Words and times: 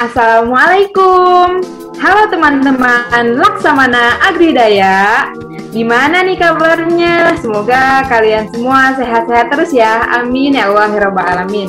Assalamualaikum. 0.00 1.60
Halo 2.00 2.32
teman-teman 2.32 3.36
Laksamana 3.36 4.16
Agridaya. 4.32 5.28
Gimana 5.76 6.24
nih 6.24 6.40
kabarnya? 6.40 7.36
Semoga 7.36 8.08
kalian 8.08 8.48
semua 8.48 8.96
sehat-sehat 8.96 9.52
terus 9.52 9.76
ya. 9.76 10.08
Amin 10.08 10.56
ya 10.56 10.72
Allah 10.72 10.88
ya 10.88 11.12
Alamin. 11.12 11.68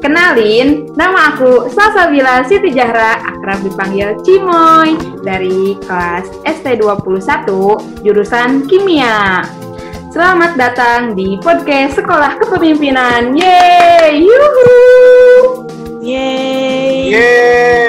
Kenalin, 0.00 0.88
nama 0.96 1.36
aku 1.36 1.68
Salsabila 1.68 2.40
Siti 2.48 2.72
Jahra, 2.72 3.20
akrab 3.20 3.60
dipanggil 3.68 4.16
Cimoy, 4.24 4.96
dari 5.20 5.76
kelas 5.84 6.24
ST21, 6.48 7.52
jurusan 8.00 8.64
Kimia. 8.64 9.44
Selamat 10.08 10.56
datang 10.56 11.12
di 11.12 11.36
podcast 11.36 12.00
Sekolah 12.00 12.40
Kepemimpinan. 12.40 13.36
Yeay! 13.36 14.24
Yuhu! 14.24 15.81
Yeay. 16.02 17.14
Yeay. 17.14 17.86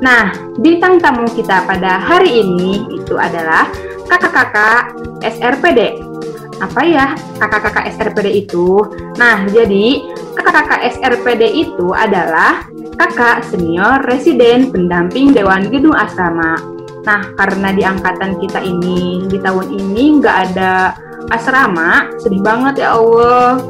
Nah, 0.00 0.32
bintang 0.56 0.96
tamu 0.96 1.28
kita 1.28 1.68
pada 1.68 2.00
hari 2.00 2.40
ini 2.40 2.88
itu 2.96 3.20
adalah 3.20 3.68
kakak-kakak 4.08 4.96
SRPD. 5.20 6.00
Apa 6.64 6.80
ya 6.80 7.12
kakak-kakak 7.36 7.92
SRPD 7.92 8.48
itu? 8.48 8.88
Nah, 9.20 9.44
jadi 9.52 10.00
kakak-kakak 10.32 10.96
SRPD 10.96 11.68
itu 11.68 11.92
adalah 11.92 12.64
kakak 12.96 13.44
senior 13.44 14.00
residen 14.08 14.72
pendamping 14.72 15.36
Dewan 15.36 15.68
Gedung 15.68 15.92
Asrama. 15.92 16.56
Nah, 17.04 17.36
karena 17.36 17.68
di 17.76 17.84
angkatan 17.84 18.40
kita 18.40 18.64
ini 18.64 19.28
di 19.28 19.36
tahun 19.36 19.76
ini 19.76 20.24
nggak 20.24 20.36
ada 20.50 20.96
asrama, 21.28 22.08
sedih 22.16 22.40
banget 22.40 22.88
ya 22.88 22.96
Allah. 22.96 23.60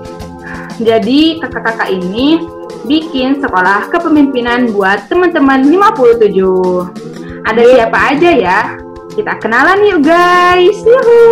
Jadi 0.78 1.42
kakak-kakak 1.42 1.90
ini 1.90 2.61
bikin 2.86 3.38
sekolah 3.38 3.90
kepemimpinan 3.90 4.74
buat 4.74 5.06
teman-teman 5.06 5.62
57. 5.66 7.46
Ada 7.46 7.62
siapa 7.62 7.98
aja 8.14 8.30
ya? 8.30 8.60
Kita 9.12 9.38
kenalan 9.38 9.86
yuk 9.86 10.00
guys. 10.02 10.78
Yuhu. 10.82 11.22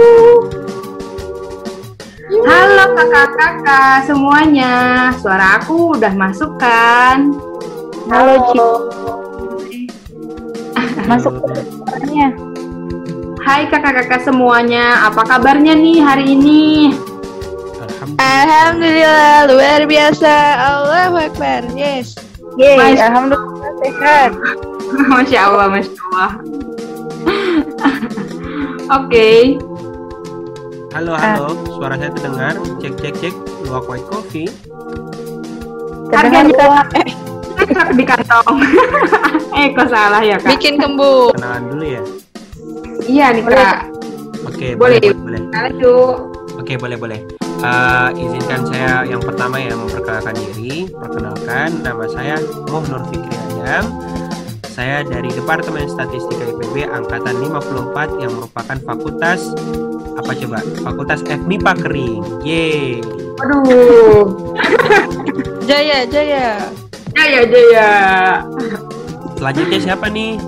Halo 2.47 2.95
kakak-kakak 2.95 4.07
semuanya. 4.07 4.73
Suara 5.19 5.59
aku 5.59 5.99
udah 5.99 6.15
masuk 6.15 6.55
kan? 6.63 7.35
Halo, 8.07 8.39
Masuk 11.11 11.43
suaranya. 11.43 12.31
Hai 13.41 13.67
kakak-kakak 13.67 14.23
semuanya, 14.23 15.11
apa 15.11 15.27
kabarnya 15.27 15.75
nih 15.75 15.99
hari 16.05 16.37
ini? 16.37 16.93
Alhamdulillah, 18.21 19.49
luar 19.49 19.81
biasa. 19.89 20.35
Allahu 20.61 21.17
Akbar. 21.25 21.65
Yes. 21.73 22.13
Yeay, 22.61 22.77
Mas- 22.77 23.01
alhamdulillah 23.01 23.73
sehat. 23.81 24.31
Masya 25.11 25.39
Allah, 25.49 25.67
Masya 25.73 25.97
Allah. 26.13 26.31
Oke, 29.01 29.57
Halo, 30.91 31.15
halo. 31.15 31.55
Suara 31.71 31.95
saya 31.97 32.11
terdengar. 32.13 32.59
Cek, 32.83 32.99
cek, 32.99 33.15
cek. 33.23 33.35
Luak 33.65 33.89
white 33.89 34.05
coffee. 34.11 34.51
Harganya-. 36.13 36.85
Eh, 37.61 37.93
di 37.95 38.03
kantong. 38.03 38.57
eh, 39.53 39.69
kok 39.77 39.93
salah 39.93 40.25
ya 40.25 40.41
kak? 40.41 40.49
bikin 40.57 40.81
kembung. 40.81 41.31
Kenalan 41.37 41.63
dulu 41.71 41.85
ya. 41.87 42.03
Iya 43.05 43.27
nih 43.37 43.45
kak. 43.47 43.77
Oke, 44.49 44.75
Boleh. 44.75 44.99
boleh, 44.99 45.13
boleh. 45.15 45.43
boleh. 45.45 46.17
Oke, 46.57 46.75
boleh, 46.81 46.97
boleh. 46.97 47.21
Eh, 47.61 48.09
izinkan 48.17 48.65
saya 48.73 49.05
yang 49.05 49.21
pertama 49.21 49.61
ya 49.61 49.77
memperkenalkan 49.77 50.33
diri. 50.33 50.89
Perkenalkan, 50.89 51.85
nama 51.85 52.09
saya 52.09 52.41
Moh 52.73 52.81
Nur 52.89 53.05
Fikri 53.13 53.37
Adam. 53.37 53.85
Saya 54.73 55.05
dari 55.05 55.29
Departemen 55.29 55.85
Statistika 55.85 56.41
IPB 56.57 56.89
Angkatan 56.89 57.37
54 57.37 58.17
yang 58.17 58.33
merupakan 58.33 58.79
fakultas 58.81 59.53
apa 60.17 60.33
coba? 60.33 60.59
Fakultas 60.81 61.21
FMIPA 61.21 61.73
Kering. 61.85 62.23
Yeay. 62.49 63.05
Aduh, 63.45 64.33
Jaya, 65.69 66.09
Jaya. 66.09 66.65
jaya 67.13 67.41
jaya. 67.45 67.91
Selanjutnya 69.37 69.79
siapa 69.81 70.09
nih? 70.09 70.41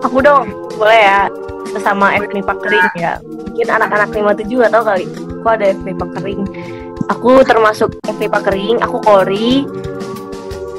Aku 0.00 0.24
dong, 0.24 0.48
boleh 0.80 1.00
ya 1.04 1.28
sesama 1.68 2.16
FMIPA 2.16 2.54
kering 2.64 2.88
ya. 2.96 3.20
Mungkin 3.20 3.68
anak-anak 3.68 4.08
57 4.16 4.64
gak 4.64 4.72
tahu 4.72 4.84
kali. 4.84 5.25
Aku 5.46 5.54
ada 5.62 5.70
FMIPA 5.78 6.06
kering. 6.18 6.42
Aku 7.06 7.30
termasuk 7.46 7.94
FMIPA 8.02 8.50
kering, 8.50 8.82
aku 8.82 8.98
Kori 8.98 9.62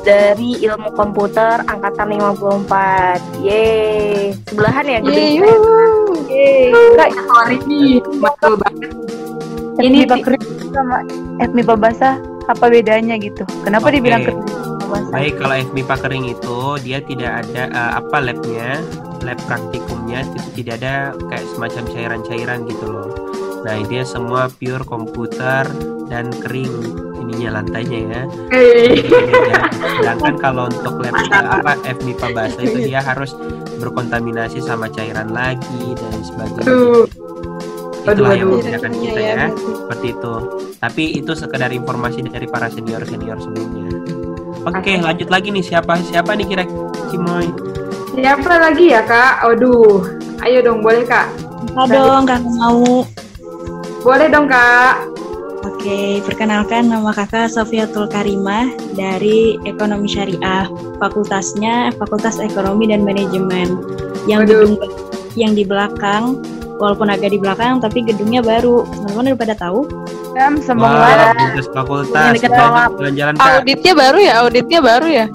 dari 0.04 0.60
ilmu 0.60 0.92
komputer 0.92 1.64
angkatan 1.72 2.20
54. 2.20 3.48
Yeay. 3.48 4.36
Sebelahan 4.52 4.84
ya 4.92 5.00
gede. 5.00 5.40
Yeay. 5.40 5.56
Yeay. 6.28 6.68
Enggak, 6.76 7.16
Sorry 7.16 7.58
nih, 7.64 8.04
betul 8.20 8.54
banget. 8.60 8.92
Ini 9.80 10.04
Ini 10.04 10.20
Kering 10.20 10.44
sama 10.76 11.00
FMIPA 11.40 11.76
basah 11.80 12.20
apa 12.52 12.68
bedanya 12.68 13.16
gitu? 13.24 13.48
Kenapa 13.64 13.88
Oke. 13.88 14.04
dibilang 14.04 14.28
kering? 14.28 14.44
Baik, 15.16 15.40
kalau 15.40 15.56
FMIPA 15.64 15.96
kering 15.96 16.26
itu 16.28 16.60
dia 16.84 17.00
tidak 17.08 17.32
ada 17.48 17.72
eh, 17.72 17.92
apa 18.04 18.20
labnya, 18.20 18.84
lab 19.24 19.40
praktikumnya 19.48 20.28
itu 20.28 20.60
tidak 20.60 20.84
ada 20.84 21.16
kayak 21.32 21.48
semacam 21.56 21.84
cairan-cairan 21.88 22.68
gitu 22.68 22.84
loh. 22.92 23.37
Nah, 23.68 23.84
dia 23.92 24.08
semua 24.08 24.48
pure 24.48 24.88
komputer 24.88 25.68
dan 26.08 26.32
kering 26.40 26.72
ininya 27.20 27.60
lantainya 27.60 28.00
ya. 28.08 28.22
Beda. 28.48 29.68
Sedangkan 30.00 30.36
kalau 30.40 30.72
untuk 30.72 31.04
lab 31.04 31.12
eh, 31.12 31.36
apa 31.36 31.76
FMIPA 31.84 32.28
bahasa 32.32 32.64
itu 32.64 32.88
dia 32.88 33.04
harus 33.04 33.36
berkontaminasi 33.84 34.64
sama 34.64 34.88
cairan 34.88 35.36
lagi 35.36 35.84
dan 36.00 36.16
sebagainya. 36.24 36.64
aduh. 36.64 37.04
Itulah 38.08 38.32
Aduh, 38.32 38.40
yang 38.40 38.50
membedakan 38.56 38.94
kita 39.04 39.20
ya, 39.20 39.46
seperti 39.52 40.08
itu. 40.16 40.34
Tapi 40.80 41.04
itu 41.20 41.32
sekedar 41.36 41.70
informasi 41.76 42.24
dari 42.24 42.48
para 42.48 42.72
senior 42.72 43.04
senior 43.04 43.36
sebelumnya. 43.36 43.92
Oke, 44.64 44.96
lanjut 44.96 45.28
lagi 45.28 45.52
nih 45.52 45.64
siapa 45.64 46.00
siapa 46.08 46.32
nih 46.40 46.48
kira 46.48 46.64
Cimoy? 47.12 47.52
Siapa 48.16 48.54
lagi 48.64 48.96
ya 48.96 49.04
kak? 49.04 49.44
Aduh, 49.44 50.08
ayo 50.40 50.64
dong 50.64 50.80
boleh 50.80 51.04
kak? 51.04 51.28
Bisa 51.68 51.84
dong, 51.92 52.24
kakak 52.24 52.48
mau. 52.48 53.04
Boleh 54.08 54.32
dong 54.32 54.48
kak. 54.48 55.04
Oke, 55.68 56.24
perkenalkan 56.24 56.88
nama 56.88 57.12
kakak 57.12 57.52
Sofiatul 57.52 58.08
Karimah 58.08 58.72
dari 58.96 59.60
Ekonomi 59.68 60.08
Syariah. 60.08 60.64
Fakultasnya 60.96 61.92
Fakultas 62.00 62.40
Ekonomi 62.40 62.88
dan 62.88 63.04
Manajemen. 63.04 63.76
Yang 64.24 64.42
Waduh. 64.48 64.48
gedung 64.48 64.74
yang 65.36 65.52
di 65.60 65.68
belakang, 65.68 66.40
walaupun 66.80 67.12
agak 67.12 67.36
di 67.36 67.40
belakang, 67.44 67.84
tapi 67.84 68.00
gedungnya 68.08 68.40
baru. 68.40 68.88
Teman-teman 68.88 69.36
udah 69.36 69.42
pada 69.44 69.56
tahu? 69.60 69.80
Wah, 70.40 70.56
semoga 70.64 71.36
lintas 71.36 71.68
fakultas. 71.76 72.32
Bawah. 72.48 72.88
Jalan-jalan 72.96 73.36
kak. 73.36 73.52
Auditnya 73.60 73.92
baru 73.92 74.20
ya, 74.24 74.34
auditnya 74.40 74.80
baru 74.80 75.08
ya. 75.12 75.26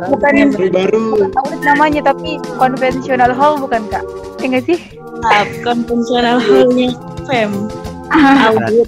bukan 0.14 0.32
baru. 0.70 1.26
audit 1.26 1.60
namanya 1.66 2.14
tapi 2.14 2.38
konvensional 2.54 3.34
hall 3.34 3.58
bukan 3.58 3.82
kak? 3.90 4.06
Ya 4.38 4.46
nggak 4.46 4.64
sih? 4.70 4.99
Tahap 5.20 5.48
konvensional 5.62 6.40
hallnya 6.40 6.96
FEM. 7.28 7.52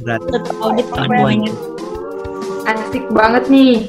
Berat, 0.02 0.22
Audit, 0.26 0.44
audit 0.58 0.86
namanya. 0.96 1.52
Asik 2.66 3.04
banget 3.12 3.46
nih. 3.46 3.86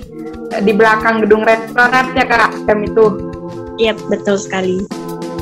Di 0.54 0.72
belakang 0.76 1.26
gedung 1.26 1.42
rektorat 1.42 2.14
ya 2.14 2.26
kak, 2.30 2.54
jam 2.70 2.80
itu. 2.86 3.34
Iya, 3.82 3.98
betul 4.12 4.38
sekali. 4.38 4.86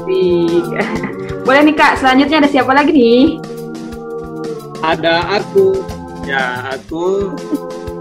Boleh 1.45 1.61
nih 1.67 1.75
kak, 1.75 1.99
selanjutnya 1.99 2.45
ada 2.45 2.49
siapa 2.49 2.71
lagi 2.71 2.91
nih? 2.95 3.25
ada 4.81 5.29
aku 5.37 5.77
ya 6.25 6.73
aku 6.73 7.33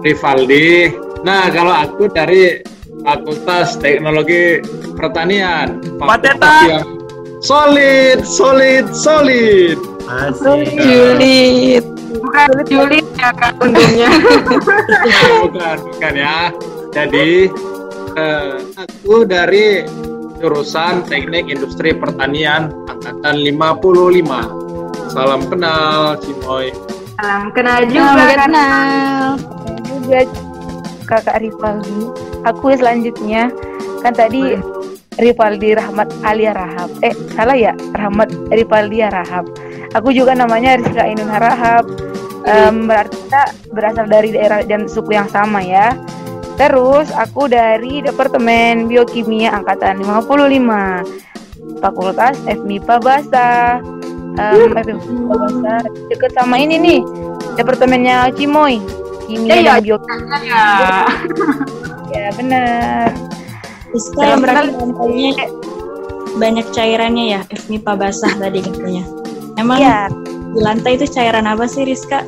Rivaldi 0.00 0.88
nah 1.20 1.52
kalau 1.52 1.72
aku 1.76 2.08
dari 2.08 2.64
Fakultas 3.04 3.80
Teknologi 3.80 4.60
Pertanian 4.96 5.80
Pateta. 6.00 6.36
Fakultas 6.36 6.56
yang 6.68 6.88
solid 7.40 8.22
solid 8.22 8.86
solid 8.92 9.78
Asik. 10.10 10.74
Julid. 10.74 11.84
Bukan 12.10 12.48
Juli 12.66 12.98
ya 13.14 13.30
kak 13.32 13.54
untungnya. 13.62 14.10
bukan 15.46 15.76
bukan 15.86 16.14
ya 16.18 16.50
jadi 16.90 17.46
eh, 18.18 18.54
aku 18.74 19.22
dari 19.22 19.86
jurusan 20.42 21.06
Teknik 21.06 21.46
Industri 21.46 21.94
Pertanian 21.94 22.74
angkatan 22.90 23.38
55 23.46 25.14
salam 25.14 25.46
kenal 25.46 26.18
Cimoy 26.18 26.74
Salam 27.14 27.52
kenal 27.52 27.84
juga 27.84 28.16
Salam 28.16 28.36
kenal. 28.40 29.26
juga 30.00 30.20
kakak 31.04 31.36
Rivaldi. 31.44 32.00
Aku 32.48 32.72
selanjutnya 32.72 33.52
kan 34.00 34.16
tadi 34.16 34.56
Rivaldi 35.18 35.74
Rahmat 35.74 36.08
Alia 36.22 36.54
Rahab. 36.54 36.90
Eh 37.02 37.14
salah 37.34 37.58
ya 37.58 37.74
Rahmat 37.96 38.30
Rivaldi 38.54 39.02
Rahab. 39.02 39.50
Aku 39.98 40.14
juga 40.14 40.38
namanya 40.38 40.78
Rizka 40.78 41.02
Ainun 41.02 41.26
Harahap. 41.26 41.82
Em, 42.46 42.86
berarti 42.88 43.18
kita 43.26 43.42
berasal 43.74 44.06
dari 44.08 44.32
daerah 44.32 44.62
dan 44.62 44.86
suku 44.86 45.12
yang 45.18 45.26
sama 45.28 45.60
ya. 45.60 45.98
Terus 46.56 47.10
aku 47.12 47.48
dari 47.50 48.04
Departemen 48.04 48.86
Biokimia 48.86 49.50
angkatan 49.56 49.98
55. 50.04 51.02
Fakultas 51.80 52.36
FMIPA 52.44 52.96
Bahasa. 53.00 53.80
Um, 54.36 54.72
FMIPA 54.76 55.34
Bahasa 55.36 55.74
deket 56.08 56.30
sama 56.36 56.60
ini 56.60 56.76
nih. 56.78 57.00
Departemennya 57.58 58.30
Cimoy. 58.36 58.78
Kimia 59.26 59.58
Iya, 59.58 59.72
dan 59.76 59.82
Biokimia. 59.84 60.38
Ya. 60.46 60.64
Ya, 62.10 62.26
benar. 62.34 63.14
Salam 63.90 64.22
yang 64.22 64.40
berarti 64.44 64.68
lantainya 64.70 65.30
banyak 66.38 66.66
cairannya 66.70 67.24
ya, 67.34 67.40
FMIPA 67.50 67.92
basah 67.98 68.32
tadi 68.38 68.62
katanya. 68.62 69.02
Emang 69.58 69.82
Iya. 69.82 70.06
di 70.54 70.60
lantai 70.62 70.94
itu 70.94 71.06
cairan 71.10 71.46
apa 71.46 71.66
sih 71.66 71.82
Rizka? 71.82 72.22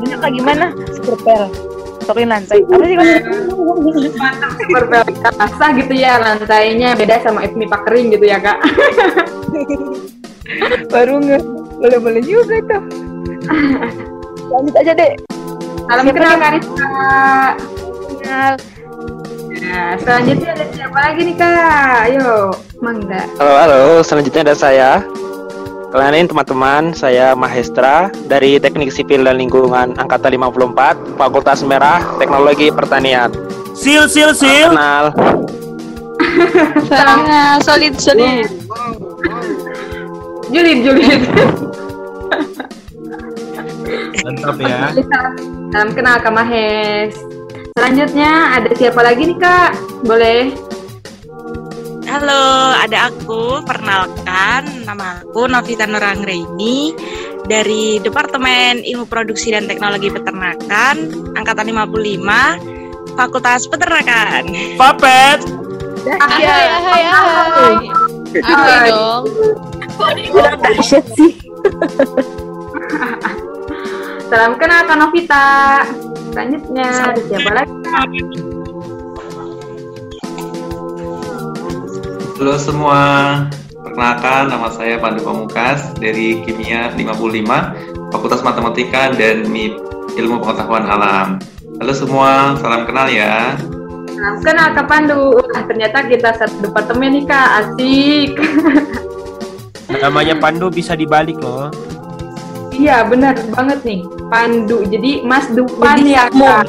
Banyak 0.00 0.18
kayak 0.18 0.34
gimana? 0.40 0.66
Skrupel. 0.96 1.52
Tokin 2.02 2.28
lantai. 2.32 2.64
Apa 2.64 2.84
sih 2.84 2.96
kamu? 2.96 3.14
Berbeda 4.72 5.28
basah 5.36 5.70
gitu 5.76 5.94
ya 5.94 6.18
lantainya 6.18 6.96
beda 6.96 7.20
sama 7.22 7.44
FMIPA 7.46 7.78
kering 7.86 8.06
gitu 8.16 8.24
ya 8.26 8.38
kak. 8.40 8.58
Baru 10.92 11.20
nge 11.22 11.38
boleh 11.78 11.98
boleh 12.00 12.22
juga 12.24 12.56
tuh. 12.66 12.82
Lanjut 14.50 14.74
aja 14.80 14.92
deh. 14.96 15.12
Salam 15.86 16.08
kenal? 16.08 16.34
Kak 16.40 16.50
Rizka. 16.56 16.88
Kenal. 18.20 18.52
Nah, 19.62 19.94
selanjutnya 19.94 20.50
ada 20.58 20.66
siapa 20.74 20.98
lagi 20.98 21.20
nih 21.22 21.36
kak? 21.38 21.94
Ayo, 22.10 22.50
mangga. 22.82 23.22
Halo, 23.38 23.54
halo. 23.62 23.82
Selanjutnya 24.02 24.42
ada 24.50 24.56
saya. 24.58 24.90
Kenalin 25.94 26.26
teman-teman, 26.26 26.96
saya 26.96 27.36
Mahestra 27.36 28.08
dari 28.26 28.56
Teknik 28.56 28.90
Sipil 28.90 29.28
dan 29.28 29.36
Lingkungan 29.36 29.92
Angkatan 29.94 30.34
54, 30.40 31.20
Fakultas 31.20 31.60
Merah 31.62 32.00
Teknologi 32.16 32.72
Pertanian. 32.72 33.30
Sil, 33.76 34.08
sil, 34.10 34.32
sil. 34.34 34.72
Kenal. 34.72 35.12
Salamnya 36.88 37.60
solid 37.62 37.94
solid. 38.00 38.48
Julid, 40.50 40.78
Julid. 40.80 41.22
Mantap 44.26 44.56
ya. 44.58 44.90
Salam 45.70 45.88
kenal 45.92 46.16
Kak 46.18 46.32
Mahes. 46.34 47.31
Selanjutnya 47.82 48.62
ada 48.62 48.70
siapa 48.78 49.02
lagi 49.02 49.26
nih 49.26 49.42
kak? 49.42 49.74
Boleh? 50.06 50.54
Halo, 52.06 52.78
ada 52.78 53.10
aku. 53.10 53.58
Perkenalkan, 53.66 54.86
nama 54.86 55.18
aku 55.18 55.50
Novita 55.50 55.90
Nurangreini 55.90 56.94
dari 57.50 57.98
Departemen 57.98 58.86
Ilmu 58.86 59.10
Produksi 59.10 59.50
dan 59.50 59.66
Teknologi 59.66 60.14
Peternakan, 60.14 60.94
Angkatan 61.34 61.74
55, 61.74 63.18
Fakultas 63.18 63.66
Peternakan. 63.66 64.46
Papet. 64.78 65.42
Hai 66.22 66.46
hai 66.46 66.66
hai 66.86 67.02
hai. 68.46 68.90
Dong. 68.94 69.26
Bilang 70.30 70.58
dahsyat 70.62 71.02
sih. 71.18 71.34
Salam 74.30 74.54
kenal 74.54 74.86
Kak 74.86 74.96
Novita. 75.02 75.50
Selanjutnya 76.32 77.12
ada 77.12 77.20
siapa 77.28 77.50
lagi? 77.52 77.76
Halo 82.40 82.56
semua, 82.56 83.00
perkenalkan 83.84 84.48
nama 84.48 84.72
saya 84.72 84.96
Pandu 84.96 85.20
Pamungkas 85.20 85.92
dari 86.00 86.40
Kimia 86.40 86.88
55, 86.96 88.16
Fakultas 88.16 88.40
Matematika 88.40 89.12
dan 89.12 89.44
MIP, 89.44 89.76
Ilmu 90.16 90.40
Pengetahuan 90.40 90.88
Alam. 90.88 91.36
Halo 91.84 91.92
semua, 91.92 92.56
salam 92.64 92.88
kenal 92.88 93.12
ya. 93.12 93.52
Salam 94.16 94.36
kenal 94.40 94.68
Kak 94.72 94.86
Pandu. 94.88 95.36
Wah, 95.36 95.62
ternyata 95.68 96.08
kita 96.08 96.32
satu 96.40 96.64
departemen 96.64 97.20
nih 97.20 97.24
kak. 97.28 97.48
Asik. 97.60 98.30
Namanya 100.00 100.40
Pandu 100.40 100.72
bisa 100.72 100.96
dibalik 100.96 101.36
loh. 101.44 101.68
Iya 102.72 103.04
benar 103.04 103.36
banget 103.52 103.84
nih. 103.84 104.21
Pandu. 104.32 104.80
Jadi 104.88 105.20
Mas 105.20 105.44
Dupan 105.52 106.00
Jadi 106.00 106.16
ya 106.16 106.24
kak. 106.32 106.64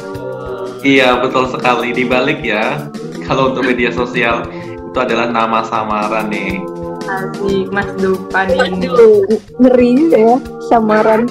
Iya, 0.84 1.16
betul 1.24 1.48
sekali. 1.48 1.96
Dibalik 1.96 2.44
ya, 2.44 2.92
kalau 3.24 3.56
untuk 3.56 3.64
media 3.64 3.88
sosial 3.88 4.44
itu 4.84 4.98
adalah 5.00 5.32
nama 5.32 5.64
samaran 5.64 6.28
nih. 6.28 6.60
Asik 7.08 7.72
Mas 7.72 7.88
Dupan 7.96 8.52
ini. 8.52 8.84
Aduh, 8.84 9.24
ngeri 9.56 10.12
ya 10.12 10.36
samaran. 10.68 11.24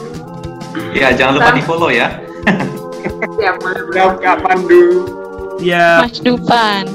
Ya, 0.97 1.13
jangan 1.13 1.37
lupa 1.37 1.53
di 1.53 1.61
follow 1.61 1.93
ya. 1.93 2.17
Siapa? 3.37 3.69
Siap 3.93 4.17
Kak 4.17 4.41
Pandu. 4.41 5.05
Ya, 5.61 6.01
Mas 6.01 6.17
Dupan. 6.17 6.89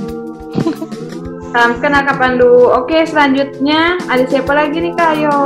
Salam 1.55 1.79
kenal 1.79 2.03
Kak 2.11 2.19
Pandu. 2.19 2.75
Oke, 2.75 3.07
selanjutnya 3.07 4.03
ada 4.11 4.27
siapa 4.27 4.51
lagi 4.51 4.83
nih 4.83 4.93
kak? 4.99 5.11
Ayo. 5.15 5.39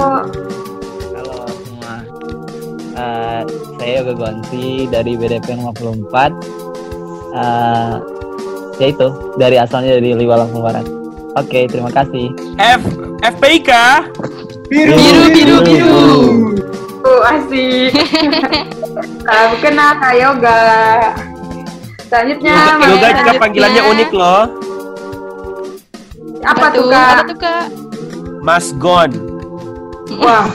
Eh, 2.92 3.40
saya 3.74 3.92
Yoga 3.98 4.14
Gonti 4.14 4.84
dari 4.86 5.16
BDP 5.16 5.56
54. 5.56 6.32
Eh, 7.32 7.94
ya 8.76 8.86
itu, 8.86 9.08
dari 9.34 9.56
asalnya 9.56 9.96
dari 9.96 10.12
Liwa 10.12 10.36
Lampung 10.38 10.60
Barat. 10.60 10.84
Oke, 11.34 11.64
terima 11.64 11.88
kasih. 11.88 12.28
F 12.58 12.82
FPIK. 13.30 13.70
Biru, 14.68 14.92
Biru 14.94 15.24
biru 15.30 15.56
biru. 15.62 16.04
Oh, 17.02 17.20
asik. 17.24 17.96
Salam 19.22 19.52
kenal 19.62 19.96
Kak 19.96 20.14
Yoga. 20.14 20.60
Selanjutnya 22.06 22.52
Mas- 22.52 22.68
Yoga 22.68 22.76
juga 22.76 23.08
selanjutnya. 23.08 23.40
panggilannya 23.40 23.82
unik 23.86 24.10
loh. 24.12 24.42
apa 26.42 26.66
tuh 26.68 26.84
Apa 26.84 26.92
Kak? 26.92 27.24
tuh 27.24 27.36
kak? 27.38 27.64
Mas 28.42 28.66
Gon. 28.76 29.10
Wah. 30.18 30.46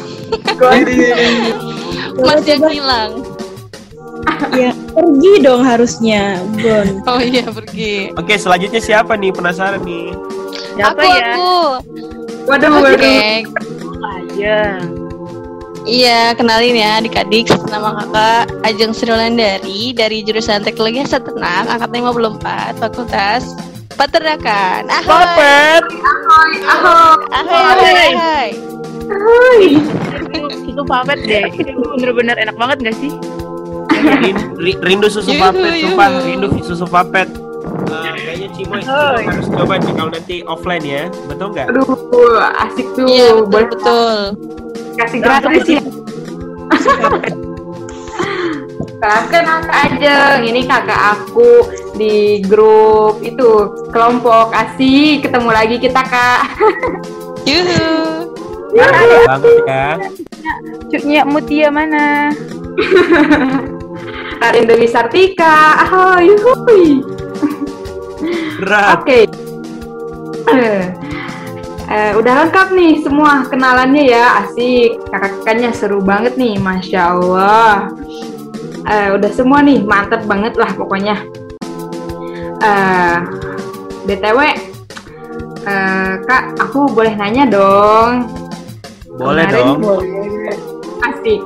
Mas 2.21 2.43
yang 2.45 2.63
hilang. 2.69 3.11
Ya, 4.53 4.71
pergi 4.73 5.33
dong 5.39 5.61
harusnya, 5.63 6.41
Gon. 6.59 6.99
Oh 7.09 7.21
iya 7.21 7.47
pergi. 7.47 8.11
Oke, 8.17 8.35
selanjutnya 8.35 8.81
siapa 8.81 9.15
nih? 9.15 9.31
Penasaran 9.31 9.81
nih. 9.85 10.11
Siapa 10.75 10.97
aku 10.97 11.05
ya? 11.05 11.25
aku. 11.33 11.53
Waduh, 12.47 12.69
waduh. 12.79 13.21
Aja. 14.07 14.59
Iya, 15.87 16.35
kenalin 16.35 16.75
ya 16.75 16.99
adik-adik. 16.99 17.47
Nama 17.71 18.03
kakak 18.03 18.43
Ajeng 18.67 18.91
Sri 18.91 19.07
Wulandari 19.07 19.95
dari 19.95 20.19
jurusan 20.19 20.59
Teknologi 20.59 20.99
Hasil 20.99 21.23
Ternak, 21.23 21.71
angkatan 21.71 22.03
54, 22.03 22.83
Fakultas 22.83 23.55
Peternakan. 23.95 24.91
Ahoy! 24.91 25.07
Papet. 25.07 25.83
Ahoy. 26.03 26.51
Ahoy, 27.31 27.63
ahoy, 27.63 28.51
ahoy. 29.07 30.06
Itu 30.63 30.81
pamit 30.83 31.19
deh. 31.23 31.47
Itu 31.51 31.81
bener-bener 31.95 32.35
enak 32.37 32.55
banget 32.55 32.77
gak 32.91 32.97
sih? 32.99 33.11
Rin- 33.97 34.53
ri- 34.61 34.79
Rindu 34.79 35.09
susu 35.09 35.33
papet, 35.35 35.81
sumpah 35.81 36.07
rindu 36.21 36.47
susu 36.61 36.85
papet. 36.85 37.27
Eh, 37.87 38.13
kayaknya 38.13 38.47
Cimoy, 38.53 38.79
Cimoy 38.83 39.23
harus 39.25 39.47
coba 39.49 39.73
nih 39.79 39.91
kalau 39.95 40.09
nanti 40.13 40.35
offline 40.45 40.85
ya, 40.85 41.03
betul 41.25 41.47
nggak? 41.51 41.67
Aduh, 41.71 42.37
asik 42.61 42.87
tuh. 42.93 43.07
Iya, 43.07 43.27
betul 43.33 43.47
Boleh 43.49 43.67
betul. 43.73 44.15
kasih 44.97 45.19
gratis 45.19 45.65
ya. 45.67 45.81
Kakak 48.97 49.43
kakak 49.45 49.77
aja, 49.93 50.15
ini 50.41 50.65
kakak 50.65 51.01
aku 51.13 51.69
di 51.93 52.41
grup 52.41 53.21
itu 53.21 53.49
kelompok 53.93 54.49
asik 54.57 55.21
ketemu 55.21 55.49
lagi 55.53 55.77
kita 55.77 56.01
kak. 56.01 56.41
Yuhu. 57.45 58.16
Banget 58.77 59.55
ya. 59.65 59.87
Cuknya 60.87 61.21
Mutia 61.25 61.67
mana? 61.73 62.29
Karin 64.37 64.69
Dewi 64.69 64.87
Sartika, 64.87 65.81
ahoy, 65.83 66.29
hui. 66.37 67.01
Berat. 68.61 69.01
Oke. 69.01 69.19
Eh, 70.47 70.83
eh, 71.89 72.11
udah 72.15 72.45
lengkap 72.45 72.71
nih 72.71 73.01
semua 73.01 73.43
kenalannya 73.49 74.07
ya, 74.07 74.45
asik. 74.45 75.01
Kakak-kakaknya 75.09 75.73
seru 75.73 75.99
banget 75.99 76.37
nih, 76.37 76.55
masya 76.61 77.17
Allah. 77.17 77.91
Eh, 78.87 79.09
udah 79.17 79.31
semua 79.33 79.59
nih, 79.65 79.83
mantep 79.83 80.23
banget 80.29 80.55
lah 80.55 80.71
pokoknya. 80.77 81.17
Eh, 82.61 83.17
btw, 84.05 84.39
eh, 85.67 86.13
kak, 86.23 86.61
aku 86.61 86.87
boleh 86.93 87.13
nanya 87.17 87.49
dong. 87.49 88.36
Boleh 89.17 89.45
Kemarin- 89.49 89.81
dong. 89.81 90.03
Asik. 91.01 91.41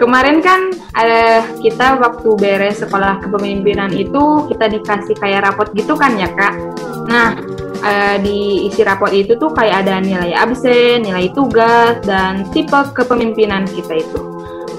Kemarin 0.00 0.40
kan 0.40 0.60
eh, 0.96 1.44
kita 1.60 2.00
waktu 2.00 2.28
beres 2.40 2.80
sekolah 2.80 3.20
kepemimpinan 3.20 3.92
itu 3.92 4.48
kita 4.48 4.72
dikasih 4.72 5.12
kayak 5.20 5.44
rapot 5.44 5.68
gitu 5.76 5.92
kan 5.92 6.16
ya 6.16 6.30
kak. 6.32 6.56
Nah 7.04 7.36
eh, 7.84 8.16
di 8.24 8.64
isi 8.64 8.80
rapot 8.80 9.12
itu 9.12 9.36
tuh 9.36 9.52
kayak 9.52 9.84
ada 9.84 10.00
nilai 10.00 10.32
absen, 10.32 11.04
nilai 11.04 11.28
tugas 11.36 12.00
dan 12.08 12.48
tipe 12.48 12.80
kepemimpinan 12.96 13.68
kita 13.68 14.00
itu. 14.00 14.20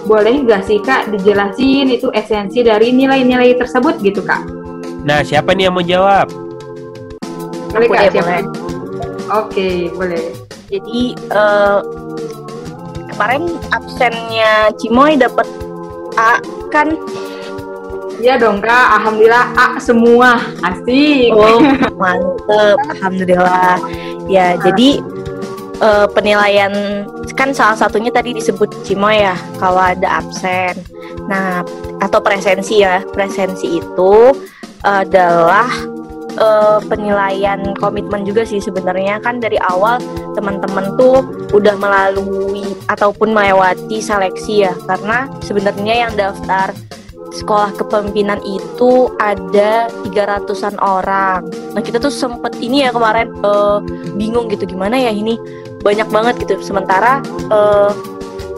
Boleh 0.10 0.42
gak 0.42 0.66
sih 0.66 0.82
kak 0.82 1.14
dijelasin 1.14 1.94
itu 1.94 2.10
esensi 2.18 2.66
dari 2.66 2.90
nilai-nilai 2.90 3.54
tersebut 3.54 4.02
gitu 4.02 4.26
kak? 4.26 4.42
Nah, 5.06 5.22
siapa 5.22 5.54
nih 5.54 5.70
yang 5.70 5.78
mau 5.78 5.86
jawab? 5.86 6.26
Boleh 7.72 7.88
Kak, 7.88 8.10
siapa? 8.10 8.26
boleh. 8.26 8.42
Oke, 9.32 9.70
boleh. 9.94 10.26
Jadi 10.68 11.00
eh, 11.16 11.78
kemarin 13.22 13.54
absennya 13.70 14.74
Cimoy 14.82 15.14
dapat 15.14 15.46
A 16.18 16.42
kan? 16.74 16.90
Iya 18.18 18.42
dong 18.42 18.66
kak, 18.66 18.98
alhamdulillah 18.98 19.46
A 19.54 19.78
semua, 19.78 20.42
asik. 20.66 21.30
Oh 21.30 21.62
mantep, 22.02 22.82
alhamdulillah. 22.98 23.78
Ya 24.26 24.58
jadi 24.58 25.06
eh, 25.86 26.08
penilaian 26.18 27.06
kan 27.38 27.54
salah 27.54 27.78
satunya 27.78 28.10
tadi 28.10 28.34
disebut 28.34 28.74
Cimoy 28.82 29.22
ya 29.22 29.38
kalau 29.62 29.86
ada 29.86 30.26
absen. 30.26 30.82
Nah 31.30 31.62
atau 32.02 32.26
presensi 32.26 32.82
ya, 32.82 33.06
presensi 33.14 33.78
itu 33.78 34.34
adalah 34.82 35.70
eh, 36.42 36.80
penilaian 36.90 37.78
komitmen 37.78 38.26
juga 38.26 38.50
sih 38.50 38.58
sebenarnya 38.58 39.22
kan 39.22 39.38
dari 39.38 39.62
awal 39.62 40.02
teman-teman 40.34 40.96
tuh 40.96 41.24
udah 41.52 41.76
melalui 41.78 42.64
ataupun 42.88 43.36
melewati 43.36 44.00
seleksi 44.00 44.68
ya 44.68 44.74
karena 44.88 45.28
sebenarnya 45.44 46.08
yang 46.08 46.14
daftar 46.16 46.72
sekolah 47.32 47.72
kepemimpinan 47.80 48.44
itu 48.44 49.08
ada 49.18 49.88
300-an 50.04 50.76
orang. 50.84 51.48
Nah, 51.72 51.82
kita 51.82 51.98
tuh 51.98 52.12
sempet 52.12 52.60
ini 52.60 52.84
ya 52.84 52.92
kemarin 52.92 53.32
eh, 53.32 53.80
bingung 54.20 54.52
gitu 54.52 54.68
gimana 54.68 55.00
ya 55.00 55.16
ini 55.16 55.40
banyak 55.82 56.12
banget 56.12 56.44
gitu. 56.44 56.60
Sementara 56.60 57.24
eh, 57.48 57.92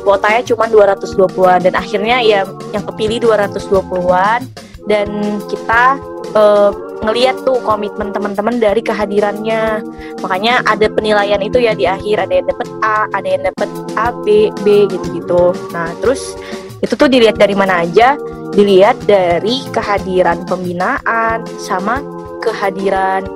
kuotanya 0.04 0.42
cuma 0.44 0.66
220-an 0.68 1.70
dan 1.70 1.74
akhirnya 1.78 2.18
ya 2.20 2.42
yang 2.74 2.84
kepilih 2.84 3.24
220-an 3.30 4.42
dan 4.90 5.08
kita 5.48 6.02
eh, 6.34 6.72
ngeliat 7.04 7.44
tuh 7.44 7.60
komitmen 7.62 8.16
teman-teman 8.16 8.58
dari 8.58 8.80
kehadirannya. 8.80 9.84
Makanya 10.24 10.64
ada 10.64 10.88
penilaian 10.88 11.40
itu 11.44 11.60
ya 11.60 11.76
di 11.76 11.86
akhir 11.86 12.28
ada 12.28 12.34
yang 12.34 12.48
dapat 12.48 12.68
A, 12.82 12.98
ada 13.12 13.28
yang 13.28 13.44
dapat 13.52 13.70
A, 14.00 14.08
B, 14.24 14.50
B 14.64 14.88
gitu-gitu. 14.88 15.52
Nah, 15.76 15.92
terus 16.00 16.34
itu 16.80 16.96
tuh 16.96 17.12
dilihat 17.12 17.36
dari 17.36 17.54
mana 17.54 17.84
aja? 17.84 18.16
Dilihat 18.56 19.04
dari 19.04 19.68
kehadiran 19.70 20.48
pembinaan 20.48 21.44
sama 21.60 22.00
kehadiran 22.40 23.28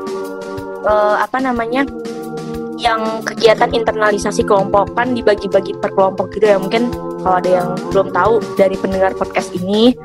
eh, 0.87 1.15
apa 1.19 1.37
namanya? 1.43 1.83
yang 2.77 3.25
kegiatan 3.25 3.73
internalisasi 3.73 4.45
kelompok 4.45 4.93
kan 4.93 5.17
dibagi-bagi 5.17 5.73
per 5.81 5.91
kelompok 5.97 6.29
gitu 6.37 6.45
ya 6.45 6.61
mungkin 6.61 6.93
kalau 7.25 7.41
ada 7.41 7.49
yang 7.49 7.69
belum 7.89 8.13
tahu 8.13 8.33
dari 8.53 8.77
pendengar 8.77 9.17
podcast 9.17 9.49
ini 9.57 9.97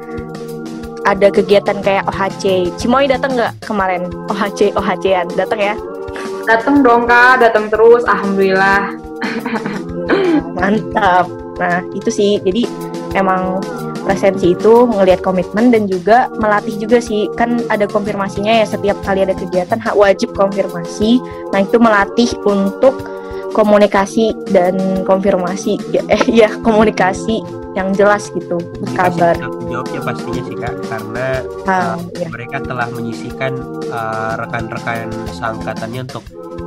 ada 1.02 1.28
kegiatan 1.30 1.78
kayak 1.82 2.06
OHC 2.06 2.70
Cimoy 2.78 3.10
datang 3.10 3.34
nggak 3.34 3.52
kemarin? 3.66 4.06
OHC 4.30 4.74
OHC-an 4.74 5.26
datang 5.34 5.58
ya? 5.58 5.74
Datang 6.46 6.82
dong 6.82 7.06
kak, 7.06 7.38
datang 7.42 7.70
terus, 7.70 8.02
alhamdulillah. 8.06 8.94
mantap. 10.56 11.26
Nah 11.58 11.82
itu 11.92 12.10
sih. 12.10 12.38
Jadi 12.42 12.66
emang 13.14 13.62
presensi 14.02 14.54
itu 14.54 14.86
ngelihat 14.90 15.22
komitmen 15.22 15.70
dan 15.70 15.86
juga 15.86 16.30
melatih 16.38 16.74
juga 16.78 16.98
sih. 16.98 17.30
Kan 17.38 17.62
ada 17.70 17.86
konfirmasinya 17.86 18.62
ya 18.62 18.66
setiap 18.66 18.98
kali 19.06 19.22
ada 19.26 19.34
kegiatan 19.34 19.78
hak 19.78 19.94
wajib 19.94 20.34
konfirmasi. 20.34 21.22
Nah 21.54 21.60
itu 21.62 21.76
melatih 21.78 22.30
untuk 22.46 22.94
komunikasi 23.52 24.32
dan 24.50 24.74
konfirmasi 25.04 25.76
ya 25.92 26.02
eh 26.08 26.22
ya 26.44 26.50
komunikasi 26.60 27.40
yang 27.72 27.88
jelas 27.96 28.28
gitu 28.36 28.60
kabar 28.92 29.32
jawabnya 29.64 30.00
pastinya 30.04 30.42
sih 30.44 30.56
kak, 30.60 30.76
karena 30.92 31.40
Ah, 31.64 31.96
uh, 31.96 31.96
ya. 32.20 32.28
mereka 32.28 32.60
telah 32.60 32.84
menyisikan 32.92 33.56
uh, 33.88 34.36
rekan-rekan 34.36 35.08
seangkatannya 35.32 36.04
untuk 36.04 36.20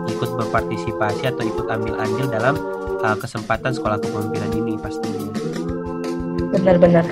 ikut 0.10 0.30
berpartisipasi 0.34 1.30
atau 1.30 1.46
ikut 1.46 1.70
ambil 1.70 1.94
andil 2.02 2.26
dalam 2.26 2.58
uh, 3.06 3.14
kesempatan 3.14 3.70
sekolah 3.70 4.02
kepemimpinan 4.02 4.50
ini 4.58 4.74
pastinya. 4.82 5.30
benar-benar 6.50 7.06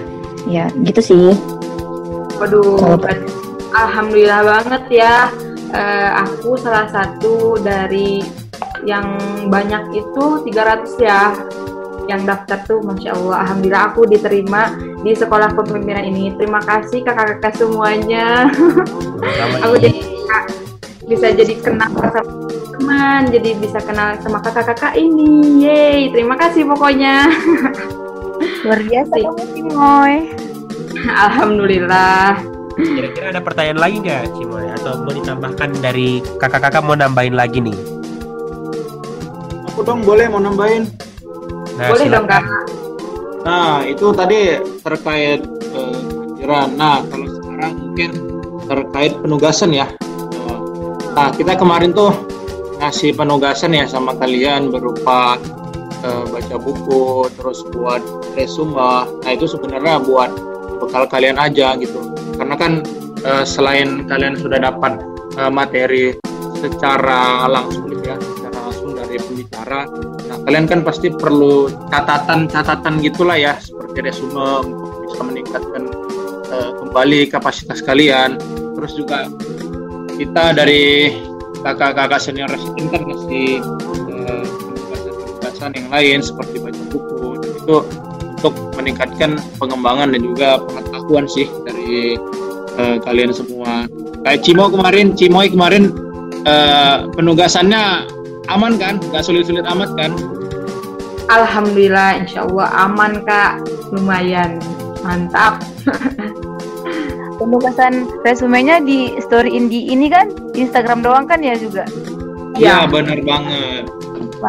ya 0.48 0.72
gitu 0.88 1.02
sih 1.04 1.30
Waduh, 2.42 2.98
alhamdulillah 3.72 4.42
banget 4.42 4.84
ya. 4.90 5.30
Eh, 5.74 6.10
aku 6.12 6.54
salah 6.60 6.86
satu 6.92 7.56
dari 7.62 8.20
yang 8.84 9.18
banyak 9.48 9.96
itu 9.96 10.26
300 10.48 11.00
ya. 11.00 11.34
Yang 12.04 12.22
daftar 12.28 12.60
tuh 12.68 12.80
Masya 12.84 13.16
Allah. 13.16 13.48
Alhamdulillah 13.48 13.84
aku 13.96 14.04
diterima 14.08 14.76
di 15.00 15.16
sekolah 15.16 15.56
kepemimpinan 15.56 16.04
ini. 16.04 16.36
Terima 16.36 16.60
kasih 16.60 17.00
kakak-kakak 17.04 17.56
semuanya. 17.56 18.52
Aku 19.64 19.80
jadi 19.80 20.00
bisa, 20.04 20.38
bisa 21.08 21.28
jadi 21.32 21.54
kenal 21.64 21.92
sama 21.96 22.12
teman 22.74 23.32
jadi 23.32 23.56
bisa 23.56 23.80
kenal 23.80 24.20
sama 24.20 24.44
kakak-kakak 24.44 25.00
ini. 25.00 25.64
Yeay 25.64 26.12
terima 26.12 26.36
kasih 26.36 26.68
pokoknya. 26.68 27.32
Luar 28.68 28.80
biasa. 28.84 29.16
Cimoy. 29.56 30.36
Alhamdulillah. 31.08 32.44
Kira-kira 32.74 33.30
ada 33.30 33.40
pertanyaan 33.40 33.80
lagi 33.80 33.96
nggak 34.04 34.24
Cimoy? 34.36 34.66
Atau 34.76 35.00
mau 35.06 35.14
ditambahkan 35.14 35.70
dari 35.80 36.20
kakak-kakak 36.42 36.84
mau 36.84 36.98
nambahin 37.00 37.38
lagi 37.38 37.64
nih? 37.64 37.93
Aku 39.74 39.82
dong 39.82 40.06
boleh 40.06 40.30
mau 40.30 40.38
nambahin. 40.38 40.86
Nah, 41.82 41.90
boleh 41.90 42.06
dong 42.06 42.30
silakan. 42.30 42.30
kak 42.30 42.44
Nah, 43.42 43.82
itu 43.90 44.14
tadi 44.14 44.62
terkait 44.86 45.42
eh, 45.74 45.98
kehadiran. 46.38 46.78
Nah, 46.78 47.02
kalau 47.10 47.28
sekarang 47.34 47.72
mungkin 47.82 48.10
terkait 48.70 49.18
penugasan 49.18 49.74
ya. 49.74 49.90
Nah, 51.18 51.30
kita 51.34 51.58
kemarin 51.58 51.90
tuh 51.90 52.14
ngasih 52.82 53.18
penugasan 53.18 53.74
ya 53.74 53.90
sama 53.90 54.14
kalian 54.14 54.70
berupa 54.70 55.42
eh, 56.06 56.24
baca 56.30 56.56
buku, 56.62 57.34
terus 57.34 57.66
buat 57.74 58.06
resume. 58.38 59.10
Nah, 59.26 59.32
itu 59.34 59.50
sebenarnya 59.50 60.06
buat 60.06 60.30
bekal 60.86 61.10
kalian 61.10 61.42
aja 61.42 61.74
gitu. 61.82 62.14
Karena 62.38 62.54
kan 62.62 62.86
eh, 63.26 63.46
selain 63.48 64.06
kalian 64.06 64.38
sudah 64.38 64.62
dapat 64.62 65.02
eh, 65.42 65.50
materi 65.50 66.14
secara 66.62 67.50
langsung 67.50 67.93
pembicara, 69.74 70.14
Nah, 70.24 70.38
kalian 70.48 70.66
kan 70.66 70.80
pasti 70.88 71.12
perlu 71.12 71.68
catatan-catatan 71.92 73.04
gitulah 73.04 73.38
ya, 73.38 73.60
seperti 73.60 74.08
resume 74.08 74.66
untuk 74.66 75.04
bisa 75.06 75.22
meningkatkan 75.22 75.84
eh, 76.48 76.72
kembali 76.80 77.20
kapasitas 77.28 77.84
kalian. 77.84 78.40
Terus 78.74 78.92
juga 78.96 79.28
kita 80.16 80.56
dari 80.56 81.12
kakak-kakak 81.62 82.24
senior 82.24 82.50
resident 82.50 82.88
kan 82.88 83.02
ngasih 83.04 83.62
eh, 84.10 84.46
penugasan-penugasan 84.48 85.72
yang 85.76 85.88
lain 85.92 86.20
seperti 86.24 86.56
baca 86.64 86.84
buku 86.90 87.24
itu 87.44 87.78
untuk 88.40 88.54
meningkatkan 88.80 89.38
pengembangan 89.60 90.12
dan 90.16 90.22
juga 90.24 90.50
pengetahuan 90.64 91.28
sih 91.28 91.46
dari 91.68 92.16
eh, 92.80 92.98
kalian 93.04 93.36
semua. 93.36 93.86
Kayak 94.24 94.40
Cimo 94.48 94.72
kemarin, 94.72 95.14
Cimoy 95.20 95.52
kemarin 95.52 95.92
eh, 96.48 96.98
penugasannya 97.12 98.08
aman 98.52 98.76
kan? 98.76 99.00
Gak 99.12 99.24
sulit-sulit 99.24 99.64
amat 99.64 99.94
kan? 99.96 100.12
Alhamdulillah 101.32 102.20
Insya 102.20 102.44
Allah 102.44 102.68
aman 102.84 103.24
kak 103.24 103.64
lumayan 103.96 104.60
mantap 105.02 105.64
Penugasan 107.40 108.08
resumenya 108.24 108.80
di 108.84 109.16
story 109.20 109.52
di 109.68 109.92
ini 109.92 110.08
kan 110.08 110.32
Instagram 110.56 111.04
doang 111.04 111.26
kan 111.28 111.44
ya 111.44 111.58
juga. 111.60 111.84
Iya 112.56 112.88
benar 112.88 113.20
banget. 113.26 113.84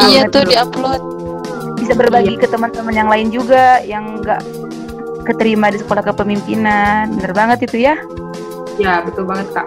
Iya 0.04 0.28
Banget 0.28 0.30
tuh 0.30 0.42
tuh. 0.44 0.50
diupload. 0.52 1.02
Bisa 1.80 1.92
berbagi 1.96 2.38
ke 2.38 2.46
teman-teman 2.46 2.94
yang 2.94 3.08
lain 3.10 3.28
juga 3.34 3.82
yang 3.82 4.22
nggak 4.22 4.44
keterima 5.26 5.74
di 5.74 5.80
sekolah 5.82 6.04
kepemimpinan. 6.06 7.10
Bener 7.18 7.32
banget 7.34 7.66
itu 7.66 7.82
ya. 7.82 7.98
ya 8.74 9.02
betul 9.06 9.22
banget 9.26 9.48
kak 9.54 9.66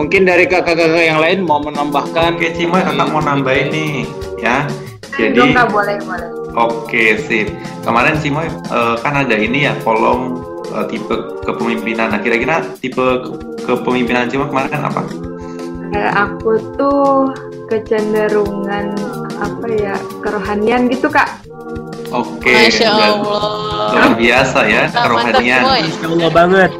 Mungkin 0.00 0.24
dari 0.24 0.44
kakak-kakak 0.44 1.04
yang 1.04 1.20
lain 1.20 1.44
mau 1.44 1.60
menambahkan. 1.60 2.34
Oke 2.34 2.56
Cimoy 2.56 2.80
kakak 2.80 3.06
mau 3.06 3.20
nambahin 3.20 3.68
nih 3.68 3.92
ya. 4.38 4.64
dong 5.28 5.52
Jadi 5.52 5.52
kak 5.52 5.68
boleh 5.68 5.96
boleh 6.00 6.28
Oke, 6.50 7.20
sip. 7.20 7.52
Kemarin 7.80 8.16
Cimoy 8.16 8.48
eh, 8.48 8.96
kan 8.98 9.14
ada 9.14 9.36
ini 9.36 9.68
ya 9.68 9.76
kolom 9.78 10.40
eh, 10.66 10.84
tipe 10.88 11.12
kepemimpinan. 11.44 12.10
Nah, 12.10 12.18
kira-kira 12.18 12.64
tipe 12.80 12.96
ke- 12.96 13.36
kepemimpinan 13.66 14.26
Cimoy 14.26 14.48
kemarin 14.48 14.80
apa? 14.80 15.04
Eh, 15.90 16.10
aku 16.10 16.56
tuh 16.74 17.34
kecenderungan 17.68 18.96
apa 19.36 19.66
ya 19.68 19.94
kerohanian 20.22 20.86
gitu 20.86 21.06
kak 21.06 21.28
Oke, 22.10 22.50
Masya 22.50 22.88
luar- 22.88 23.14
Allah. 23.20 23.42
luar 23.92 24.12
biasa 24.16 24.58
ya 24.64 24.82
kerohanian. 24.88 25.62
Masya 25.62 26.06
Allah 26.08 26.30
banget. 26.32 26.70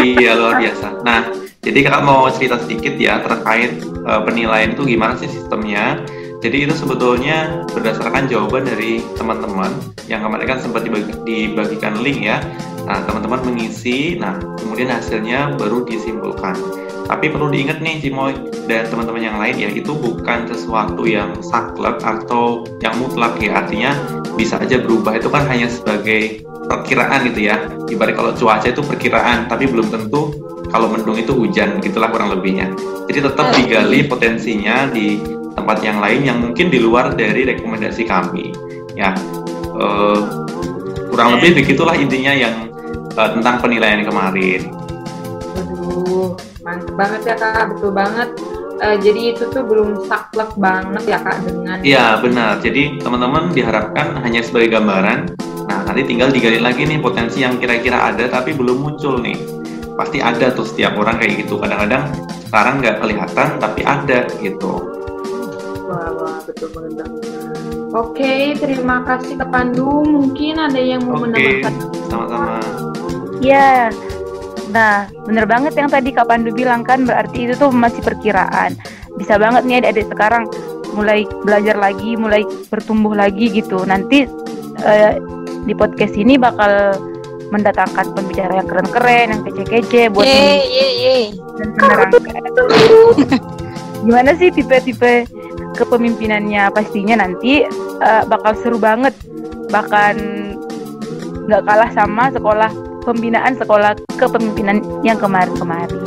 iya, 0.00 0.32
luar 0.34 0.58
biasa. 0.58 0.86
Nah, 1.04 1.20
jadi 1.58 1.78
kakak 1.84 2.04
mau 2.06 2.30
cerita 2.30 2.56
sedikit 2.62 2.94
ya 2.96 3.18
terkait 3.20 3.82
eh, 3.82 4.20
penilaian 4.22 4.72
itu 4.72 4.86
gimana 4.86 5.18
sih 5.18 5.26
sistemnya. 5.26 6.00
Jadi 6.38 6.70
itu 6.70 6.74
sebetulnya 6.78 7.66
berdasarkan 7.74 8.30
jawaban 8.30 8.62
dari 8.62 9.02
teman-teman 9.18 9.74
yang 10.06 10.22
kemarin 10.22 10.46
kan 10.46 10.58
sempat 10.62 10.86
dibagi, 10.86 11.10
dibagikan 11.26 11.98
link 11.98 12.22
ya. 12.22 12.38
Nah, 12.86 13.02
teman-teman 13.04 13.42
mengisi, 13.42 14.14
nah 14.16 14.38
kemudian 14.62 14.86
hasilnya 14.86 15.58
baru 15.58 15.82
disimpulkan. 15.82 16.54
Tapi 17.10 17.34
perlu 17.34 17.50
diingat 17.50 17.82
nih 17.82 17.98
Cimoy 17.98 18.38
dan 18.70 18.86
teman-teman 18.86 19.18
yang 19.18 19.36
lain 19.42 19.56
ya, 19.58 19.68
itu 19.74 19.90
bukan 19.90 20.46
sesuatu 20.46 21.10
yang 21.10 21.34
saklek 21.42 21.98
atau 22.06 22.62
yang 22.86 22.94
mutlak 23.02 23.34
ya. 23.42 23.58
Artinya 23.58 23.98
bisa 24.38 24.62
aja 24.62 24.78
berubah 24.78 25.18
itu 25.18 25.26
kan 25.26 25.42
hanya 25.50 25.66
sebagai 25.66 26.46
perkiraan 26.70 27.26
gitu 27.34 27.50
ya. 27.50 27.66
Ibarat 27.90 28.14
kalau 28.14 28.30
cuaca 28.38 28.68
itu 28.70 28.80
perkiraan, 28.86 29.50
tapi 29.50 29.66
belum 29.66 29.90
tentu 29.90 30.37
kalau 30.68 30.92
mendung 30.92 31.16
itu 31.16 31.32
hujan, 31.32 31.80
gitulah 31.80 32.12
kurang 32.12 32.32
lebihnya. 32.32 32.72
Jadi 33.08 33.18
tetap 33.24 33.46
digali 33.56 34.04
potensinya 34.04 34.88
di 34.92 35.16
tempat 35.56 35.80
yang 35.80 35.98
lain 35.98 36.20
yang 36.22 36.38
mungkin 36.38 36.68
di 36.68 36.78
luar 36.78 37.16
dari 37.16 37.48
rekomendasi 37.48 38.04
kami. 38.04 38.52
Ya, 38.94 39.16
eh, 39.74 40.20
kurang 41.08 41.40
lebih 41.40 41.64
begitulah 41.64 41.96
intinya 41.96 42.32
yang 42.36 42.68
eh, 43.16 43.30
tentang 43.34 43.58
penilaian 43.64 44.04
kemarin. 44.04 44.70
Waduh, 45.56 46.36
mantep 46.62 46.94
banget 46.94 47.20
ya 47.32 47.34
kak, 47.34 47.64
betul 47.74 47.90
banget. 47.90 48.28
Eh, 48.78 48.96
jadi 49.02 49.34
itu 49.34 49.50
tuh 49.50 49.66
belum 49.66 50.06
saklek 50.06 50.54
banget 50.54 51.02
ya 51.10 51.18
kak 51.18 51.42
dengan 51.42 51.82
Iya 51.82 52.22
benar. 52.22 52.62
Jadi 52.62 53.02
teman-teman 53.02 53.50
diharapkan 53.50 54.22
hanya 54.22 54.38
sebagai 54.38 54.78
gambaran. 54.78 55.34
Nah 55.66 55.80
nanti 55.82 56.06
tinggal 56.06 56.30
digali 56.30 56.62
lagi 56.62 56.86
nih 56.86 57.02
potensi 57.02 57.42
yang 57.42 57.58
kira-kira 57.58 58.14
ada 58.14 58.30
tapi 58.30 58.54
belum 58.54 58.78
muncul 58.78 59.18
nih. 59.18 59.57
Pasti 59.98 60.22
ada 60.22 60.54
tuh 60.54 60.62
setiap 60.62 60.94
orang 60.94 61.18
kayak 61.18 61.42
gitu. 61.42 61.58
Kadang-kadang 61.58 62.14
sekarang 62.46 62.74
nggak 62.78 62.96
kelihatan 63.02 63.48
tapi 63.58 63.82
ada 63.82 64.30
gitu. 64.38 64.72
Wah, 65.90 66.08
wah, 66.14 66.38
betul 66.46 66.70
banget. 66.70 67.10
Oke, 67.90 68.54
terima 68.60 69.02
kasih 69.02 69.40
Kak 69.40 69.50
Pandu. 69.50 70.06
Mungkin 70.06 70.60
ada 70.60 70.78
yang 70.78 71.02
mau 71.02 71.18
Oke, 71.18 71.34
menambahkan. 71.34 71.74
sama-sama. 72.06 72.60
Ya, 73.42 73.88
nah 74.70 75.08
bener 75.24 75.48
banget 75.48 75.72
yang 75.74 75.88
tadi 75.90 76.14
Kak 76.14 76.28
Pandu 76.28 76.54
bilang 76.54 76.84
kan 76.86 77.02
berarti 77.02 77.50
itu 77.50 77.54
tuh 77.58 77.74
masih 77.74 78.04
perkiraan. 78.04 78.78
Bisa 79.16 79.34
banget 79.40 79.66
nih 79.66 79.82
adik-adik 79.82 80.14
sekarang 80.14 80.46
mulai 80.94 81.24
belajar 81.42 81.74
lagi, 81.74 82.14
mulai 82.14 82.46
bertumbuh 82.68 83.16
lagi 83.16 83.50
gitu. 83.50 83.82
Nanti 83.88 84.28
eh, 84.84 85.18
di 85.64 85.72
podcast 85.72 86.12
ini 86.14 86.36
bakal 86.36 86.92
mendatangkan 87.48 88.06
pembicara 88.12 88.60
yang 88.60 88.68
keren-keren, 88.68 89.26
yang 89.32 89.42
kece-kece 89.44 90.12
buat 90.12 90.26
Yeay, 90.28 90.60
yeay, 90.68 90.92
yeay. 91.00 91.24
dan 91.56 91.68
menerangkan 91.74 92.22
gimana 94.06 94.30
sih 94.38 94.48
tipe-tipe 94.54 95.26
kepemimpinannya 95.74 96.70
pastinya 96.70 97.18
nanti 97.18 97.66
eh, 97.98 98.22
bakal 98.30 98.54
seru 98.56 98.78
banget 98.78 99.12
bahkan 99.68 100.16
nggak 101.48 101.64
kalah 101.66 101.90
sama 101.92 102.30
sekolah 102.30 102.70
pembinaan 103.02 103.56
sekolah 103.58 103.96
kepemimpinan 104.20 104.84
yang 105.02 105.18
kemarin-kemarin 105.18 105.98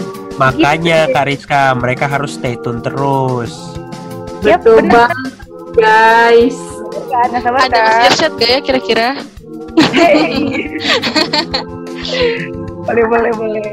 Makanya 0.42 1.06
Kak 1.14 1.26
Rizka, 1.30 1.70
mereka 1.78 2.10
harus 2.10 2.34
stay 2.34 2.58
tune 2.66 2.82
terus. 2.82 3.54
Betul 4.42 4.82
bener. 4.82 5.06
banget, 5.06 5.34
guys. 5.78 6.58
Ada 7.12 7.46
Mas 7.54 7.70
Irsyad 8.10 8.34
gak 8.42 8.50
ya 8.50 8.60
kira-kira? 8.66 9.08
Boleh 12.88 13.06
boleh 13.08 13.32
boleh 13.36 13.70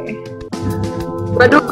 Waduh, 1.39 1.63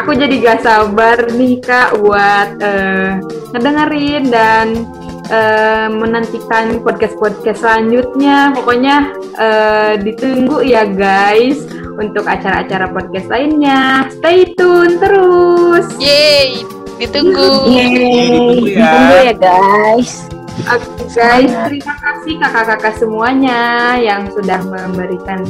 aku 0.00 0.16
jadi 0.16 0.32
gak 0.40 0.64
sabar 0.64 1.28
nih 1.34 1.60
Kak 1.60 2.00
buat 2.00 2.56
eh, 2.62 3.20
ngedengerin 3.52 4.32
dan 4.32 4.88
eh, 5.28 5.88
menantikan 5.92 6.80
podcast-podcast 6.80 7.60
selanjutnya. 7.60 8.54
Pokoknya 8.56 9.12
eh, 9.36 9.94
ditunggu 10.00 10.64
ya 10.64 10.88
guys 10.88 11.68
untuk 12.00 12.24
acara-acara 12.24 12.88
podcast 12.88 13.28
lainnya. 13.28 14.08
Stay 14.08 14.56
tune 14.56 14.96
terus. 14.96 15.84
Yeay, 16.00 16.64
ditunggu. 16.96 17.68
Ditunggu 17.68 18.72
ya. 18.72 18.88
Tunggu 18.88 19.16
ya 19.20 19.34
guys 19.36 20.39
Oke 20.70 21.04
guys, 21.16 21.52
terima 21.66 21.94
kasih 21.98 22.34
kakak-kakak 22.38 22.94
semuanya 22.98 23.60
yang 23.98 24.28
sudah 24.30 24.60
memberikan 24.62 25.46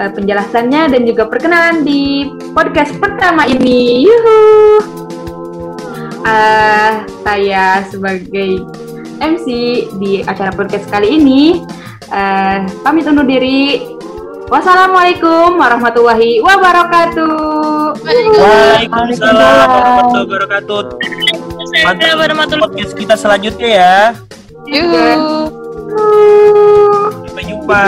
eh, 0.00 0.10
penjelasannya 0.12 0.92
dan 0.92 1.02
juga 1.04 1.28
perkenalan 1.28 1.84
di 1.84 2.32
podcast 2.52 2.92
pertama 2.98 3.44
ini. 3.46 4.04
Yuhu. 4.04 4.40
Eh, 6.28 6.92
saya 7.24 7.86
sebagai 7.88 8.60
MC 9.18 9.46
di 9.98 10.22
acara 10.26 10.52
podcast 10.52 10.86
kali 10.90 11.16
ini 11.16 11.62
eh, 12.12 12.58
pamit 12.82 13.06
undur 13.06 13.24
diri. 13.24 13.96
Wassalamualaikum 14.48 15.60
warahmatullahi 15.60 16.40
wabarakatuh. 16.40 18.00
Waalaikumsalam 18.00 19.68
warahmatullahi 19.68 20.24
wabarakatuh. 20.24 20.80
Mantap 22.32 22.58
podcast 22.64 22.92
kita 22.96 23.14
selanjutnya 23.16 23.68
ya. 23.68 24.27
Yuhu. 24.68 25.48
Sampai 27.24 27.44
jumpa. 27.48 27.82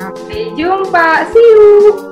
Sampai 0.00 0.42
jumpa. 0.56 1.06
See 1.28 1.44
you. 1.52 2.09